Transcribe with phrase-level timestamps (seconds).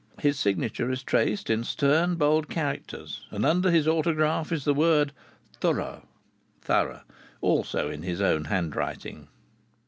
[0.19, 5.11] His signature is traced in stern bold characters, and under his autograph is the word
[5.61, 6.07] "Thuro"
[6.59, 7.03] (thorough)
[7.39, 9.27] also in his own handwriting.